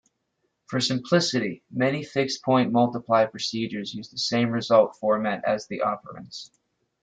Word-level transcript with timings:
For 0.65 0.79
simplicity, 0.79 1.61
many 1.69 2.03
fixed-point 2.03 2.71
multiply 2.71 3.27
procedures 3.27 3.93
use 3.93 4.09
the 4.09 4.17
same 4.17 4.49
result 4.49 4.95
format 4.95 5.45
as 5.45 5.67
the 5.67 5.81
operands. 5.85 6.49